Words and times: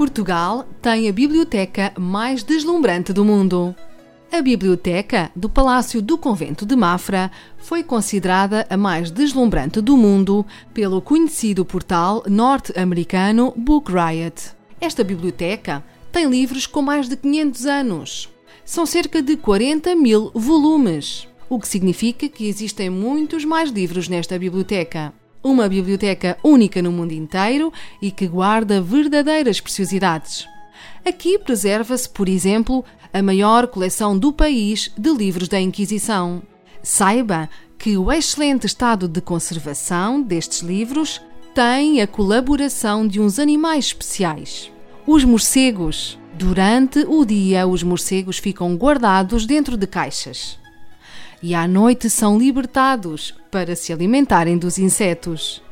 Portugal 0.00 0.66
tem 0.80 1.10
a 1.10 1.12
biblioteca 1.12 1.92
mais 1.98 2.42
deslumbrante 2.42 3.12
do 3.12 3.22
mundo. 3.22 3.76
A 4.32 4.40
biblioteca 4.40 5.30
do 5.36 5.46
Palácio 5.46 6.00
do 6.00 6.16
Convento 6.16 6.64
de 6.64 6.74
Mafra 6.74 7.30
foi 7.58 7.82
considerada 7.82 8.66
a 8.70 8.78
mais 8.78 9.10
deslumbrante 9.10 9.78
do 9.82 9.98
mundo 9.98 10.46
pelo 10.72 11.02
conhecido 11.02 11.66
portal 11.66 12.22
norte-americano 12.26 13.52
Book 13.54 13.92
Riot. 13.92 14.52
Esta 14.80 15.04
biblioteca 15.04 15.84
tem 16.10 16.30
livros 16.30 16.66
com 16.66 16.80
mais 16.80 17.06
de 17.06 17.14
500 17.14 17.66
anos. 17.66 18.30
São 18.64 18.86
cerca 18.86 19.20
de 19.20 19.36
40 19.36 19.94
mil 19.96 20.30
volumes, 20.34 21.28
o 21.46 21.60
que 21.60 21.68
significa 21.68 22.26
que 22.26 22.48
existem 22.48 22.88
muitos 22.88 23.44
mais 23.44 23.68
livros 23.68 24.08
nesta 24.08 24.38
biblioteca. 24.38 25.12
Uma 25.42 25.68
biblioteca 25.68 26.36
única 26.44 26.82
no 26.82 26.92
mundo 26.92 27.12
inteiro 27.12 27.72
e 28.00 28.10
que 28.10 28.28
guarda 28.28 28.82
verdadeiras 28.82 29.58
preciosidades. 29.58 30.46
Aqui 31.04 31.38
preserva-se, 31.38 32.08
por 32.08 32.28
exemplo, 32.28 32.84
a 33.12 33.22
maior 33.22 33.66
coleção 33.66 34.18
do 34.18 34.32
país 34.32 34.90
de 34.98 35.10
livros 35.10 35.48
da 35.48 35.58
Inquisição. 35.58 36.42
Saiba 36.82 37.48
que 37.78 37.96
o 37.96 38.12
excelente 38.12 38.66
estado 38.66 39.08
de 39.08 39.22
conservação 39.22 40.20
destes 40.20 40.60
livros 40.60 41.22
tem 41.54 42.02
a 42.02 42.06
colaboração 42.06 43.08
de 43.08 43.18
uns 43.18 43.38
animais 43.38 43.86
especiais. 43.86 44.70
Os 45.06 45.24
morcegos. 45.24 46.18
Durante 46.34 47.00
o 47.08 47.24
dia, 47.24 47.66
os 47.66 47.82
morcegos 47.82 48.38
ficam 48.38 48.76
guardados 48.76 49.46
dentro 49.46 49.76
de 49.76 49.86
caixas. 49.86 50.59
E 51.42 51.54
à 51.54 51.66
noite 51.66 52.10
são 52.10 52.38
libertados 52.38 53.34
para 53.50 53.74
se 53.74 53.92
alimentarem 53.92 54.58
dos 54.58 54.78
insetos. 54.78 55.62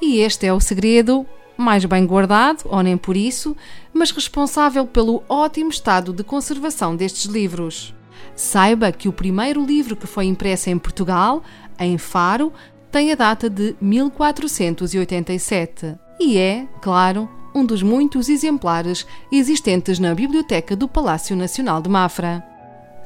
E 0.00 0.18
este 0.18 0.46
é 0.46 0.52
o 0.52 0.60
segredo 0.60 1.26
mais 1.56 1.84
bem 1.84 2.06
guardado, 2.06 2.64
ou 2.66 2.82
nem 2.82 2.96
por 2.96 3.16
isso, 3.16 3.56
mas 3.92 4.10
responsável 4.10 4.86
pelo 4.86 5.22
ótimo 5.28 5.70
estado 5.70 6.12
de 6.12 6.22
conservação 6.22 6.94
destes 6.94 7.24
livros. 7.24 7.94
Saiba 8.34 8.92
que 8.92 9.08
o 9.08 9.12
primeiro 9.12 9.64
livro 9.64 9.96
que 9.96 10.06
foi 10.06 10.26
impresso 10.26 10.68
em 10.68 10.78
Portugal, 10.78 11.42
em 11.78 11.96
Faro, 11.96 12.52
tem 12.90 13.12
a 13.12 13.14
data 13.14 13.48
de 13.48 13.74
1487 13.80 15.96
e 16.20 16.38
é, 16.38 16.66
claro, 16.80 17.28
um 17.54 17.64
dos 17.64 17.82
muitos 17.82 18.28
exemplares 18.28 19.06
existentes 19.32 19.98
na 19.98 20.14
Biblioteca 20.14 20.76
do 20.76 20.86
Palácio 20.86 21.34
Nacional 21.34 21.80
de 21.80 21.88
Mafra. 21.88 22.55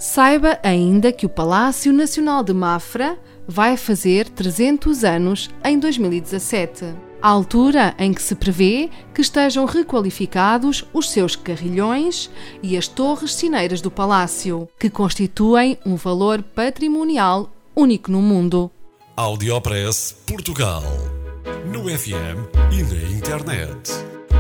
Saiba 0.01 0.59
ainda 0.63 1.13
que 1.13 1.27
o 1.27 1.29
Palácio 1.29 1.93
Nacional 1.93 2.43
de 2.43 2.55
Mafra 2.55 3.19
vai 3.47 3.77
fazer 3.77 4.31
300 4.31 5.05
anos 5.05 5.51
em 5.63 5.79
2017 5.79 7.11
a 7.23 7.29
altura 7.29 7.95
em 7.99 8.13
que 8.15 8.23
se 8.23 8.35
prevê 8.35 8.89
que 9.15 9.21
estejam 9.21 9.67
requalificados 9.67 10.85
os 10.93 11.11
seus 11.11 11.37
carrilhões 11.37 12.31
e 12.63 12.77
as 12.77 12.89
torres 12.89 13.35
cineiras 13.35 13.81
do 13.81 13.91
palácio, 13.91 14.69
que 14.79 14.89
constituem 14.89 15.79
um 15.85 15.97
valor 15.97 16.43
patrimonial 16.43 17.51
único 17.77 18.11
no 18.11 18.23
mundo. 18.23 18.71
Audiopress 19.17 20.17
Portugal. 20.27 20.83
No 21.67 21.83
FM 21.85 22.49
e 22.73 22.83
na 22.83 23.19
internet. 23.19 23.93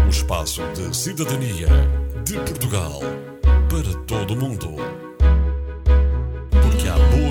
O 0.07 0.09
espaço 0.09 0.63
de 0.73 0.97
cidadania 0.97 1.69
de 2.25 2.35
Portugal 2.37 3.01
para 3.69 3.95
todo 4.07 4.33
o 4.33 4.37
mundo. 4.37 5.10